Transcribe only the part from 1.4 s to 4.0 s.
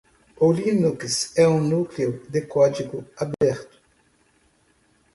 um núcleo de código aberto.